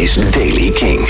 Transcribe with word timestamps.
is 0.00 0.14
Daily 0.14 0.70
King. 0.70 1.00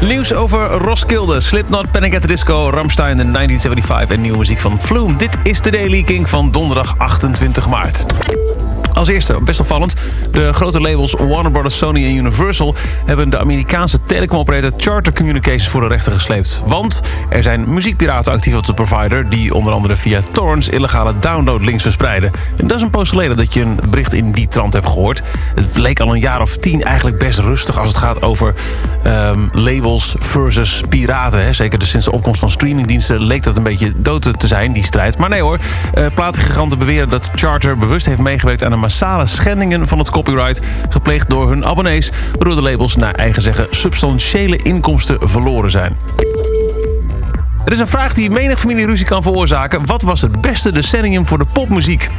Nieuws 0.00 0.32
over 0.32 0.70
Roskilde, 0.70 1.40
Slipknot, 1.40 1.90
Panic 1.90 2.14
at 2.14 2.20
the 2.20 2.26
Disco, 2.26 2.70
Ramstein 2.70 3.20
in 3.20 3.32
1975 3.32 4.16
en 4.16 4.20
nieuwe 4.20 4.38
muziek 4.38 4.60
van 4.60 4.80
Flume. 4.80 5.16
Dit 5.16 5.36
is 5.42 5.60
de 5.60 5.70
Daily 5.70 6.02
King 6.02 6.28
van 6.28 6.50
donderdag 6.50 6.94
28 6.98 7.68
maart. 7.68 8.04
Als 8.98 9.08
eerste, 9.08 9.38
best 9.44 9.60
opvallend, 9.60 9.94
de 10.30 10.52
grote 10.52 10.80
labels 10.80 11.12
Warner 11.12 11.52
Bros., 11.52 11.78
Sony 11.78 12.04
en 12.04 12.16
Universal... 12.16 12.74
hebben 13.04 13.30
de 13.30 13.38
Amerikaanse 13.38 13.98
telecomoperator 14.02 14.72
Charter 14.76 15.12
Communications 15.12 15.68
voor 15.68 15.80
de 15.80 15.86
rechter 15.86 16.12
gesleept. 16.12 16.62
Want 16.66 17.02
er 17.28 17.42
zijn 17.42 17.72
muziekpiraten 17.72 18.32
actief 18.32 18.56
op 18.56 18.66
de 18.66 18.74
provider... 18.74 19.30
die 19.30 19.54
onder 19.54 19.72
andere 19.72 19.96
via 19.96 20.20
torrents 20.32 20.68
illegale 20.68 21.14
downloadlinks 21.20 21.82
verspreiden. 21.82 22.32
En 22.56 22.66
dat 22.66 22.76
is 22.76 22.82
een 22.82 22.90
poos 22.90 23.08
geleden 23.08 23.36
dat 23.36 23.54
je 23.54 23.60
een 23.60 23.78
bericht 23.90 24.12
in 24.12 24.32
die 24.32 24.48
trant 24.48 24.72
hebt 24.72 24.86
gehoord. 24.86 25.22
Het 25.54 25.76
leek 25.76 26.00
al 26.00 26.14
een 26.14 26.20
jaar 26.20 26.40
of 26.40 26.56
tien 26.56 26.82
eigenlijk 26.82 27.18
best 27.18 27.38
rustig... 27.38 27.78
als 27.78 27.88
het 27.88 27.98
gaat 27.98 28.22
over 28.22 28.54
ehm, 29.02 29.40
labels 29.52 30.14
versus 30.18 30.82
piraten. 30.88 31.44
Hè. 31.44 31.52
Zeker 31.52 31.82
sinds 31.82 32.06
de 32.06 32.12
opkomst 32.12 32.40
van 32.40 32.50
streamingdiensten 32.50 33.20
leek 33.20 33.42
dat 33.42 33.56
een 33.56 33.62
beetje 33.62 33.92
dood 33.96 34.38
te 34.40 34.46
zijn, 34.46 34.72
die 34.72 34.84
strijd. 34.84 35.18
Maar 35.18 35.28
nee 35.28 35.42
hoor, 35.42 35.58
uh, 35.98 36.06
platengiganten 36.14 36.78
beweren 36.78 37.08
dat 37.08 37.30
Charter 37.34 37.78
bewust 37.78 38.06
heeft 38.06 38.20
meegewerkt... 38.20 38.64
aan 38.64 38.72
een 38.72 38.86
massale 38.88 39.26
schendingen 39.26 39.88
van 39.88 39.98
het 39.98 40.10
copyright 40.10 40.60
gepleegd 40.88 41.30
door 41.30 41.48
hun 41.48 41.64
abonnees, 41.64 42.10
waardoor 42.32 42.54
de 42.54 42.62
labels 42.62 42.96
naar 42.96 43.14
eigen 43.14 43.42
zeggen 43.42 43.66
substantiële 43.70 44.56
inkomsten 44.56 45.28
verloren 45.28 45.70
zijn. 45.70 45.96
Er 47.64 47.72
is 47.72 47.80
een 47.80 47.86
vraag 47.86 48.14
die 48.14 48.30
menig 48.30 48.60
familieruzie 48.60 49.06
kan 49.06 49.22
veroorzaken. 49.22 49.86
Wat 49.86 50.02
was 50.02 50.20
het 50.20 50.40
beste 50.40 50.72
decennium 50.72 51.26
voor 51.26 51.38
de 51.38 51.46
popmuziek? 51.52 52.10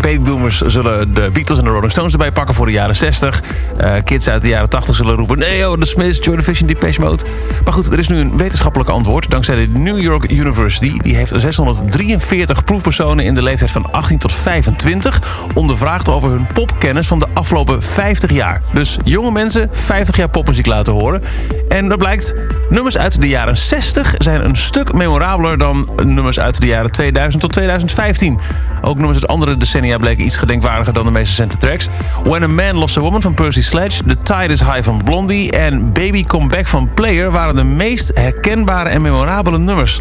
Babyboomers 0.00 0.60
zullen 0.60 1.14
de 1.14 1.30
Beatles 1.32 1.58
en 1.58 1.64
de 1.64 1.70
Rolling 1.70 1.92
Stones 1.92 2.12
erbij 2.12 2.32
pakken 2.32 2.54
voor 2.54 2.66
de 2.66 2.72
jaren 2.72 2.96
60. 2.96 3.42
Uh, 3.80 3.96
eh, 3.96 4.04
kids 4.04 4.28
uit 4.28 4.42
de 4.42 4.48
jaren 4.48 4.68
80 4.68 4.94
zullen 4.94 5.14
roepen... 5.14 5.38
nee 5.38 5.70
oh, 5.70 5.78
de 5.78 5.86
Smiths, 5.86 6.24
Jordan 6.24 6.44
Fish 6.44 6.60
en 6.60 6.66
Depeche 6.66 7.00
Mode. 7.00 7.24
Maar 7.64 7.72
goed, 7.72 7.92
er 7.92 7.98
is 7.98 8.08
nu 8.08 8.18
een 8.18 8.36
wetenschappelijk 8.36 8.90
antwoord. 8.90 9.30
Dankzij 9.30 9.56
de 9.56 9.68
New 9.68 10.00
York 10.00 10.30
University. 10.30 10.98
Die 10.98 11.16
heeft 11.16 11.32
643 11.36 12.64
proefpersonen 12.64 13.24
in 13.24 13.34
de 13.34 13.42
leeftijd 13.42 13.70
van 13.70 13.92
18 13.92 14.18
tot 14.18 14.32
25... 14.32 15.22
ondervraagd 15.54 16.08
over 16.08 16.30
hun 16.30 16.46
popkennis 16.52 17.06
van 17.06 17.18
de 17.18 17.26
afgelopen 17.34 17.82
50 17.82 18.30
jaar. 18.30 18.62
Dus 18.72 18.98
jonge 19.04 19.30
mensen 19.30 19.68
50 19.72 20.16
jaar 20.16 20.28
popmuziek 20.28 20.66
laten 20.66 20.92
horen. 20.92 21.22
En 21.68 21.88
dat 21.88 21.98
blijkt, 21.98 22.34
nummers 22.70 22.98
uit 22.98 23.20
de 23.20 23.28
jaren 23.28 23.56
60 23.56 24.14
zijn 24.18 24.44
een 24.44 24.56
stuk 24.56 24.92
memorabeler... 24.92 25.58
dan 25.58 25.88
nummers 26.04 26.40
uit 26.40 26.60
de 26.60 26.66
jaren 26.66 26.92
2000 26.92 27.42
tot 27.42 27.52
2015. 27.52 28.38
Ook 28.82 28.96
nummers 28.96 29.20
uit 29.20 29.30
andere 29.30 29.56
decennia 29.56 29.96
bleken 29.96 30.24
iets 30.24 30.36
gedenkwaardiger 30.36 30.92
dan 30.92 31.04
de 31.04 31.10
meest 31.10 31.28
recente 31.28 31.56
tracks. 31.56 31.88
When 32.24 32.42
a 32.42 32.46
Man 32.46 32.76
Lost 32.76 32.96
a 32.96 33.00
Woman 33.00 33.22
van 33.22 33.34
Percy 33.34 33.62
Sledge, 33.62 34.02
The 34.04 34.16
Tide 34.22 34.52
is 34.52 34.60
High 34.60 34.82
van 34.82 35.02
Blondie 35.04 35.50
en 35.50 35.92
Baby 35.92 36.24
Come 36.24 36.48
Back 36.48 36.66
van 36.66 36.90
Player 36.94 37.30
waren 37.30 37.54
de 37.54 37.64
meest 37.64 38.10
herkenbare 38.14 38.88
en 38.88 39.02
memorabele 39.02 39.58
nummers. 39.58 40.00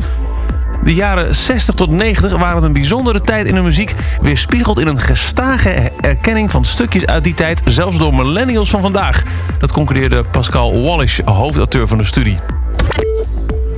De 0.83 0.93
jaren 0.93 1.35
60 1.35 1.75
tot 1.75 1.91
90 1.91 2.37
waren 2.37 2.63
een 2.63 2.73
bijzondere 2.73 3.21
tijd 3.21 3.45
in 3.45 3.55
de 3.55 3.61
muziek... 3.61 3.95
weerspiegeld 4.21 4.79
in 4.79 4.87
een 4.87 4.99
gestage 4.99 5.91
erkenning 6.01 6.51
van 6.51 6.65
stukjes 6.65 7.05
uit 7.05 7.23
die 7.23 7.33
tijd... 7.33 7.61
zelfs 7.65 7.97
door 7.97 8.13
millennials 8.13 8.69
van 8.69 8.81
vandaag. 8.81 9.23
Dat 9.59 9.71
concludeerde 9.71 10.23
Pascal 10.31 10.81
Wallish, 10.83 11.19
hoofdauteur 11.25 11.87
van 11.87 11.97
de 11.97 12.03
studie. 12.03 12.52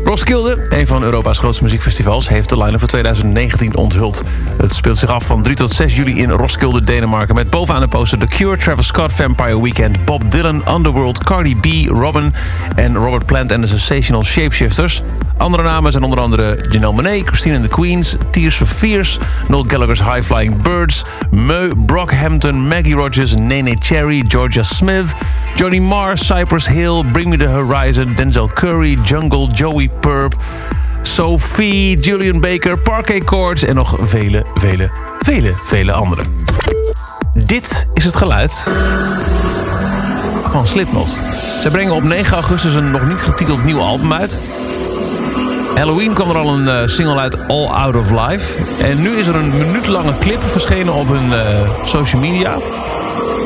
Roskilde, 0.05 0.65
een 0.69 0.87
van 0.87 1.03
Europa's 1.03 1.37
grootste 1.37 1.63
muziekfestivals, 1.63 2.29
heeft 2.29 2.49
de 2.49 2.57
line-up 2.57 2.79
voor 2.79 2.87
2019 2.87 3.75
onthuld. 3.75 4.23
Het 4.57 4.73
speelt 4.73 4.97
zich 4.97 5.09
af 5.09 5.25
van 5.25 5.41
3 5.41 5.55
tot 5.55 5.71
6 5.71 5.95
juli 5.95 6.21
in 6.21 6.29
Roskilde, 6.29 6.83
Denemarken... 6.83 7.35
met 7.35 7.49
bovenaan 7.49 7.81
de 7.81 7.87
poster 7.87 8.19
The 8.19 8.25
Cure, 8.25 8.57
Travis 8.57 8.87
Scott, 8.87 9.13
Vampire 9.13 9.61
Weekend... 9.61 10.05
Bob 10.05 10.31
Dylan, 10.31 10.63
Underworld, 10.75 11.23
Cardi 11.23 11.55
B, 11.55 11.89
Robin 11.89 12.33
en 12.75 12.95
Robert 12.95 13.25
Plant 13.25 13.51
en 13.51 13.61
de 13.61 13.67
Sensational 13.67 14.23
Shapeshifters. 14.23 15.01
Andere 15.37 15.63
namen 15.63 15.91
zijn 15.91 16.03
onder 16.03 16.19
andere 16.19 16.65
Janelle 16.69 16.93
Monáe, 16.93 17.21
Christine 17.23 17.55
and 17.55 17.63
the 17.63 17.69
Queens... 17.69 18.15
Tears 18.31 18.55
for 18.55 18.67
Fears, 18.67 19.19
Noel 19.47 19.65
Gallagher's 19.67 20.01
High 20.01 20.21
Flying 20.21 20.61
Birds... 20.61 21.05
Meu, 21.29 21.75
Brockhampton, 21.75 22.67
Maggie 22.67 22.95
Rogers, 22.95 23.35
Nene 23.35 23.75
Cherry, 23.79 24.23
Georgia 24.27 24.63
Smith... 24.63 25.15
Johnny 25.55 25.79
Marr, 25.79 26.17
Cypress 26.17 26.67
Hill, 26.67 27.03
Bring 27.11 27.29
Me 27.29 27.37
The 27.37 27.47
Horizon... 27.47 28.13
Denzel 28.15 28.47
Curry, 28.53 28.97
Jungle, 29.03 29.47
Joey 29.47 29.89
Purp... 29.99 30.35
Sophie, 31.01 31.97
Julian 31.97 32.39
Baker, 32.39 32.77
Parquet 32.77 33.23
Courts... 33.23 33.63
en 33.63 33.75
nog 33.75 33.97
vele, 33.99 34.45
vele, 34.55 34.91
vele, 35.19 35.53
vele 35.63 35.91
anderen. 35.91 36.45
Dit 37.33 37.87
is 37.93 38.03
het 38.03 38.15
geluid 38.15 38.67
van 40.43 40.67
Slipknot. 40.67 41.19
Zij 41.59 41.71
brengen 41.71 41.93
op 41.93 42.03
9 42.03 42.33
augustus 42.33 42.73
een 42.73 42.91
nog 42.91 43.07
niet 43.07 43.21
getiteld 43.21 43.63
nieuw 43.63 43.79
album 43.79 44.13
uit... 44.13 44.39
Halloween 45.75 46.13
kwam 46.13 46.29
er 46.29 46.37
al 46.37 46.53
een 46.53 46.81
uh, 46.81 46.87
single 46.87 47.19
uit 47.19 47.47
All 47.47 47.65
Out 47.65 47.95
of 47.95 48.11
Life. 48.11 48.63
En 48.79 49.01
nu 49.01 49.17
is 49.17 49.27
er 49.27 49.35
een 49.35 49.57
minuutlange 49.57 50.17
clip 50.17 50.43
verschenen 50.43 50.93
op 50.93 51.07
hun 51.07 51.27
uh, 51.27 51.69
social 51.83 52.21
media. 52.21 52.57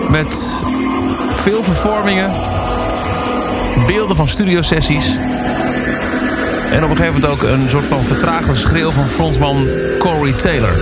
Met 0.10 0.64
veel 1.42 1.64
vervormingen. 1.64 2.32
Beelden 3.88 4.16
van 4.16 4.28
studiosessies. 4.28 5.18
En 6.72 6.84
op 6.84 6.90
een 6.90 6.98
gegeven 6.98 7.22
moment 7.22 7.26
ook 7.26 7.44
een 7.44 7.70
soort 7.70 7.86
van 7.86 8.06
vertraagde 8.06 8.56
schreeuw 8.56 8.92
van 8.92 9.10
frontman 9.10 9.68
Corey 10.00 10.34
Taylor. 10.34 10.74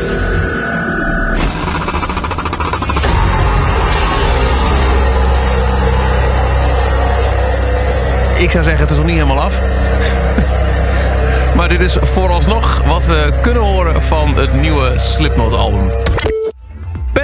Ik 8.38 8.52
zou 8.52 8.64
zeggen, 8.64 8.82
het 8.82 8.92
is 8.92 8.98
nog 8.98 9.06
niet 9.06 9.16
helemaal 9.16 9.42
af. 9.42 9.62
Maar 11.56 11.70
dit 11.70 11.82
is 11.82 11.98
vooralsnog 12.02 12.82
wat 12.86 13.06
we 13.06 13.30
kunnen 13.42 13.64
horen 13.64 14.02
van 14.02 14.34
het 14.36 14.62
nieuwe 14.62 14.94
Slipknot-album. 14.96 15.92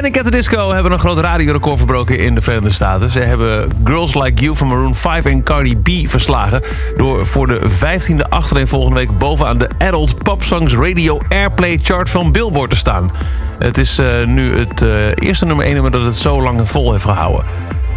Panic 0.03 0.17
at 0.17 0.25
the 0.25 0.31
Disco 0.31 0.73
hebben 0.73 0.91
een 0.91 0.99
groot 0.99 1.17
radiorecord 1.17 1.77
verbroken 1.77 2.17
in 2.17 2.35
de 2.35 2.41
Verenigde 2.41 2.71
Staten. 2.71 3.09
Ze 3.09 3.19
hebben 3.19 3.71
Girls 3.83 4.13
Like 4.13 4.41
You 4.41 4.55
van 4.55 4.67
Maroon 4.67 4.95
5 4.95 5.25
en 5.25 5.43
Cardi 5.43 5.75
B 5.77 6.09
verslagen... 6.09 6.61
door 6.97 7.25
voor 7.25 7.47
de 7.47 7.61
15e 7.69 8.29
achtereen 8.29 8.67
volgende 8.67 8.99
week 8.99 9.17
bovenaan 9.17 9.57
de 9.57 9.69
Adult 9.77 10.23
Pop 10.23 10.43
Songs 10.43 10.75
Radio 10.75 11.19
Airplay 11.29 11.79
Chart 11.81 12.09
van 12.09 12.31
Billboard 12.31 12.69
te 12.69 12.75
staan. 12.75 13.11
Het 13.59 13.77
is 13.77 13.99
uh, 13.99 14.25
nu 14.25 14.57
het 14.57 14.81
uh, 14.81 15.07
eerste 15.15 15.45
nummer 15.45 15.65
1 15.65 15.73
nummer 15.73 15.91
dat 15.91 16.03
het 16.03 16.15
zo 16.15 16.41
lang 16.41 16.69
vol 16.69 16.91
heeft 16.91 17.05
gehouden. 17.05 17.45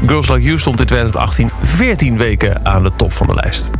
Girls 0.06 0.28
Like 0.28 0.42
You 0.42 0.58
stond 0.58 0.80
in 0.80 0.86
2018 0.86 1.50
14 1.62 2.16
weken 2.16 2.64
aan 2.64 2.82
de 2.82 2.90
top 2.96 3.12
van 3.12 3.26
de 3.26 3.34
lijst. 3.34 3.70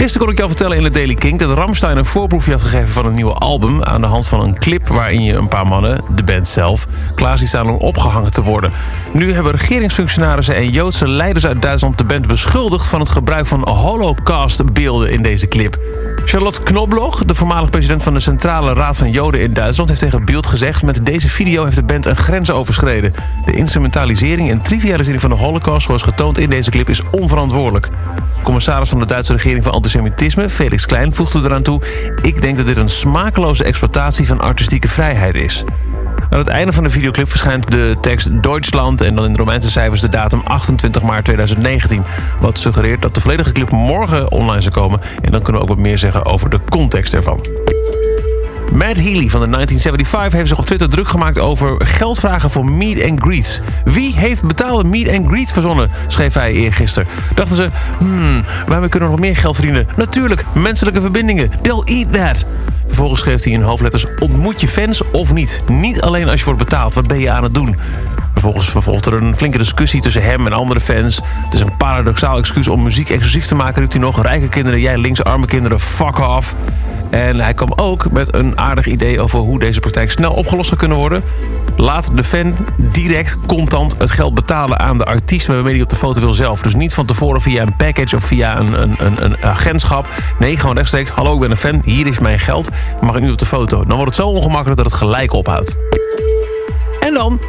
Gisteren 0.00 0.26
kon 0.26 0.32
ik 0.34 0.38
jou 0.38 0.50
vertellen 0.50 0.76
in 0.76 0.82
de 0.82 0.90
Daily 0.90 1.14
King 1.14 1.38
dat 1.38 1.56
Ramstein 1.56 1.96
een 1.96 2.04
voorproefje 2.04 2.50
had 2.50 2.62
gegeven 2.62 2.88
van 2.88 3.06
een 3.06 3.14
nieuwe 3.14 3.32
album. 3.32 3.82
Aan 3.82 4.00
de 4.00 4.06
hand 4.06 4.26
van 4.26 4.40
een 4.40 4.58
clip 4.58 4.88
waarin 4.88 5.22
je 5.22 5.34
een 5.34 5.48
paar 5.48 5.66
mannen, 5.66 6.00
de 6.14 6.22
band 6.22 6.48
zelf, 6.48 6.86
klaar 7.14 7.38
ziet 7.38 7.48
staan 7.48 7.70
om 7.70 7.76
opgehangen 7.76 8.30
te 8.30 8.42
worden. 8.42 8.72
Nu 9.12 9.32
hebben 9.32 9.52
regeringsfunctionarissen 9.52 10.54
en 10.54 10.70
Joodse 10.70 11.08
leiders 11.08 11.46
uit 11.46 11.62
Duitsland 11.62 11.98
de 11.98 12.04
band 12.04 12.26
beschuldigd 12.26 12.86
van 12.86 13.00
het 13.00 13.08
gebruik 13.08 13.46
van 13.46 13.68
holocaustbeelden 13.68 15.10
in 15.10 15.22
deze 15.22 15.48
clip. 15.48 15.78
Charlotte 16.24 16.62
Knobloch, 16.62 17.24
de 17.24 17.34
voormalig 17.34 17.70
president 17.70 18.02
van 18.02 18.14
de 18.14 18.20
Centrale 18.20 18.74
Raad 18.74 18.96
van 18.96 19.10
Joden 19.10 19.40
in 19.40 19.52
Duitsland, 19.52 19.88
heeft 19.88 20.00
tegen 20.00 20.24
Beeld 20.24 20.46
gezegd: 20.46 20.82
Met 20.82 21.06
deze 21.06 21.28
video 21.28 21.64
heeft 21.64 21.76
de 21.76 21.82
band 21.82 22.06
een 22.06 22.16
grens 22.16 22.50
overschreden. 22.50 23.14
De 23.44 23.52
instrumentalisering 23.52 24.50
en 24.50 24.60
trivialisering 24.60 25.20
van 25.20 25.30
de 25.30 25.36
Holocaust, 25.36 25.86
zoals 25.86 26.02
getoond 26.02 26.38
in 26.38 26.50
deze 26.50 26.70
clip, 26.70 26.88
is 26.88 27.02
onverantwoordelijk. 27.10 27.90
Commissaris 28.42 28.88
van 28.88 28.98
de 28.98 29.06
Duitse 29.06 29.32
regering 29.32 29.64
van 29.64 29.72
antisemitisme, 29.72 30.48
Felix 30.48 30.86
Klein, 30.86 31.14
voegde 31.14 31.38
eraan 31.38 31.62
toe: 31.62 31.82
Ik 32.22 32.40
denk 32.40 32.56
dat 32.56 32.66
dit 32.66 32.76
een 32.76 32.88
smakeloze 32.88 33.64
exploitatie 33.64 34.26
van 34.26 34.40
artistieke 34.40 34.88
vrijheid 34.88 35.34
is. 35.34 35.64
Aan 36.30 36.38
het 36.38 36.48
einde 36.48 36.72
van 36.72 36.84
de 36.84 36.90
videoclip 36.90 37.28
verschijnt 37.28 37.70
de 37.70 37.96
tekst 38.00 38.42
Duitsland 38.42 39.00
en 39.00 39.14
dan 39.14 39.24
in 39.24 39.32
de 39.32 39.38
Romeinse 39.38 39.70
cijfers 39.70 40.00
de 40.00 40.08
datum 40.08 40.40
28 40.44 41.02
maart 41.02 41.24
2019. 41.24 42.04
Wat 42.40 42.58
suggereert 42.58 43.02
dat 43.02 43.14
de 43.14 43.20
volledige 43.20 43.52
clip 43.52 43.70
morgen 43.70 44.32
online 44.32 44.60
zou 44.60 44.74
komen. 44.74 45.00
En 45.20 45.30
dan 45.32 45.42
kunnen 45.42 45.62
we 45.62 45.68
ook 45.68 45.74
wat 45.74 45.84
meer 45.84 45.98
zeggen 45.98 46.24
over 46.24 46.50
de 46.50 46.60
context 46.68 47.14
ervan. 47.14 47.59
Matt 48.72 49.00
Healy 49.00 49.28
van 49.28 49.40
de 49.40 49.48
1975 49.48 50.32
heeft 50.32 50.48
zich 50.48 50.58
op 50.58 50.66
Twitter 50.66 50.88
druk 50.88 51.08
gemaakt 51.08 51.38
over 51.38 51.86
geldvragen 51.86 52.50
voor 52.50 52.64
meet 52.64 53.04
and 53.04 53.20
greets. 53.20 53.60
Wie 53.84 54.16
heeft 54.16 54.42
betaalde 54.42 54.88
meet 54.88 55.08
and 55.08 55.26
greets 55.26 55.52
verzonnen? 55.52 55.90
schreef 56.06 56.34
hij 56.34 56.52
eergisteren. 56.52 57.08
Dachten 57.34 57.56
ze, 57.56 57.70
hmm, 57.98 58.44
waarmee 58.66 58.88
kunnen 58.88 59.08
we 59.08 59.14
nog 59.14 59.24
meer 59.24 59.36
geld 59.36 59.54
verdienen? 59.54 59.88
Natuurlijk, 59.96 60.44
menselijke 60.54 61.00
verbindingen. 61.00 61.50
They'll 61.62 61.82
eat 61.84 62.12
that. 62.12 62.44
Vervolgens 62.86 63.20
schreef 63.20 63.44
hij 63.44 63.52
in 63.52 63.60
hoofdletters: 63.60 64.06
ontmoet 64.18 64.60
je 64.60 64.68
fans 64.68 65.02
of 65.12 65.32
niet? 65.32 65.62
Niet 65.68 66.00
alleen 66.00 66.28
als 66.28 66.38
je 66.38 66.44
wordt 66.44 66.60
betaald, 66.60 66.94
wat 66.94 67.06
ben 67.06 67.18
je 67.18 67.30
aan 67.30 67.42
het 67.42 67.54
doen? 67.54 67.76
Vervolgens 68.40 68.70
vervolgt 68.70 69.06
er 69.06 69.14
een 69.14 69.36
flinke 69.36 69.58
discussie 69.58 70.00
tussen 70.00 70.22
hem 70.22 70.46
en 70.46 70.52
andere 70.52 70.80
fans. 70.80 71.20
Het 71.24 71.54
is 71.54 71.60
een 71.60 71.76
paradoxaal 71.76 72.38
excuus 72.38 72.68
om 72.68 72.82
muziek 72.82 73.10
exclusief 73.10 73.46
te 73.46 73.54
maken, 73.54 73.80
roept 73.80 73.92
hij 73.92 74.02
nog. 74.02 74.22
Rijke 74.22 74.48
kinderen, 74.48 74.80
jij 74.80 74.98
links, 74.98 75.24
arme 75.24 75.46
kinderen, 75.46 75.80
fuck 75.80 76.18
off. 76.18 76.54
En 77.10 77.40
hij 77.40 77.54
kwam 77.54 77.72
ook 77.76 78.10
met 78.10 78.34
een 78.34 78.58
aardig 78.58 78.86
idee 78.86 79.20
over 79.20 79.38
hoe 79.38 79.58
deze 79.58 79.80
praktijk 79.80 80.10
snel 80.10 80.32
opgelost 80.32 80.68
zou 80.68 80.80
kunnen 80.80 80.98
worden. 80.98 81.22
Laat 81.76 82.10
de 82.14 82.24
fan 82.24 82.54
direct 82.76 83.38
contant 83.46 83.98
het 83.98 84.10
geld 84.10 84.34
betalen 84.34 84.78
aan 84.78 84.98
de 84.98 85.04
artiest 85.04 85.46
waarmee 85.46 85.72
hij 85.72 85.82
op 85.82 85.88
de 85.88 85.96
foto 85.96 86.20
wil 86.20 86.32
zelf. 86.32 86.62
Dus 86.62 86.74
niet 86.74 86.94
van 86.94 87.06
tevoren 87.06 87.40
via 87.40 87.62
een 87.62 87.76
package 87.76 88.16
of 88.16 88.24
via 88.24 88.58
een, 88.58 88.82
een, 88.82 88.94
een, 88.98 89.24
een 89.24 89.42
agentschap. 89.42 90.08
Nee, 90.38 90.56
gewoon 90.56 90.76
rechtstreeks. 90.76 91.10
Hallo, 91.10 91.34
ik 91.34 91.40
ben 91.40 91.50
een 91.50 91.56
fan. 91.56 91.80
Hier 91.84 92.06
is 92.06 92.18
mijn 92.18 92.38
geld. 92.38 92.70
Mag 93.00 93.16
ik 93.16 93.22
nu 93.22 93.30
op 93.30 93.38
de 93.38 93.46
foto? 93.46 93.84
Dan 93.84 93.96
wordt 93.96 94.16
het 94.16 94.24
zo 94.26 94.30
ongemakkelijk 94.30 94.76
dat 94.76 94.86
het 94.86 94.94
gelijk 94.94 95.32
ophoudt. 95.32 95.76
Dan. 97.20 97.40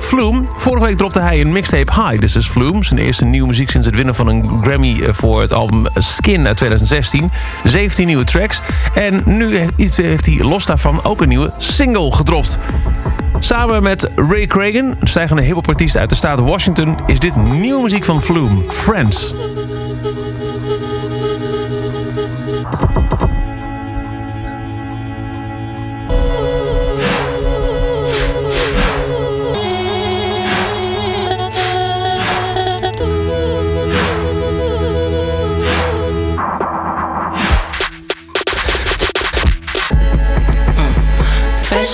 Vorige 0.58 0.86
week 0.86 0.98
dropte 0.98 1.20
hij 1.20 1.42
een 1.42 1.52
mixtape 1.52 1.94
High. 1.94 2.20
This 2.20 2.36
is 2.36 2.48
Flume. 2.48 2.84
Zijn 2.84 3.00
eerste 3.00 3.26
nieuwe 3.26 3.48
muziek 3.48 3.70
sinds 3.70 3.88
het 3.88 3.96
winnen 3.96 4.16
van 4.16 4.28
een 4.28 4.62
Grammy 4.64 5.02
eh, 5.02 5.14
voor 5.14 5.42
het 5.42 5.54
album 5.54 5.86
Skin 5.96 6.48
uit 6.48 6.58
2016. 6.58 7.32
17 7.64 8.08
nieuwe 8.08 8.24
tracks. 8.24 8.62
En 8.94 9.22
nu 9.26 9.58
heeft 9.96 10.26
hij 10.26 10.40
los 10.44 10.66
daarvan 10.66 11.04
ook 11.04 11.22
een 11.22 11.28
nieuwe 11.28 11.52
single 11.58 12.12
gedropt. 12.12 12.60
Samen 13.40 13.84
met 13.84 14.10
Ray 14.16 14.48
Cragen, 14.48 14.96
een 15.00 15.08
stijgende 15.08 15.42
hiphopartiest 15.42 15.98
uit 15.98 16.10
de 16.10 16.16
staat 16.16 16.40
Washington... 16.40 16.98
is 17.06 17.20
dit 17.20 17.36
nieuwe 17.36 17.82
muziek 17.82 18.06
van 18.06 18.22
Flume, 18.22 18.62
Friends. 18.68 19.34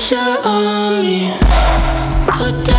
Pressure 0.08 0.40
on 0.46 1.06
me, 1.06 1.34
put 2.28 2.77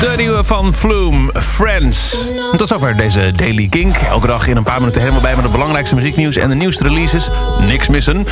De 0.00 0.12
nieuwe 0.16 0.44
van 0.44 0.74
Flume, 0.74 1.32
Friends. 1.40 2.16
Tot 2.56 2.68
zover 2.68 2.96
deze 2.96 3.32
Daily 3.36 3.68
Kink. 3.68 3.96
Elke 3.96 4.26
dag 4.26 4.46
in 4.46 4.56
een 4.56 4.62
paar 4.62 4.78
minuten 4.78 5.00
helemaal 5.00 5.22
bij 5.22 5.34
met 5.34 5.42
het 5.42 5.52
belangrijkste 5.52 5.94
muzieknieuws 5.94 6.36
en 6.36 6.48
de 6.48 6.54
nieuwste 6.54 6.84
releases. 6.84 7.30
Niks 7.60 7.88
missen. 7.88 8.26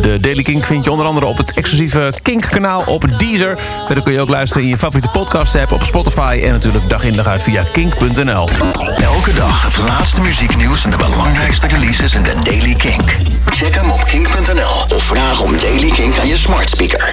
De 0.00 0.20
Daily 0.20 0.42
Kink 0.42 0.64
vind 0.64 0.84
je 0.84 0.90
onder 0.90 1.06
andere 1.06 1.26
op 1.26 1.36
het 1.36 1.52
exclusieve 1.52 2.12
Kink-kanaal 2.22 2.82
op 2.86 3.18
Deezer. 3.18 3.58
Verder 3.86 4.04
kun 4.04 4.12
je 4.12 4.20
ook 4.20 4.28
luisteren 4.28 4.62
in 4.62 4.68
je 4.68 4.78
favoriete 4.78 5.08
podcast-app 5.08 5.72
op 5.72 5.82
Spotify... 5.82 6.40
en 6.44 6.52
natuurlijk 6.52 6.88
dag 6.88 7.04
in 7.04 7.16
dag 7.16 7.26
uit 7.26 7.42
via 7.42 7.64
kink.nl. 7.72 8.48
Elke 8.96 9.34
dag 9.34 9.62
het 9.62 9.76
laatste 9.76 10.20
muzieknieuws 10.20 10.84
en 10.84 10.90
de 10.90 10.96
belangrijkste 10.96 11.66
releases 11.66 12.14
in 12.14 12.22
de 12.22 12.34
Daily 12.42 12.74
Kink. 12.74 13.16
Check 13.46 13.74
hem 13.74 13.90
op 13.90 14.04
kink.nl 14.04 14.96
of 14.96 15.02
vraag 15.02 15.40
om 15.40 15.58
Daily 15.58 15.90
Kink 15.90 16.18
aan 16.18 16.28
je 16.28 16.36
smart 16.36 16.70
speaker. 16.70 17.10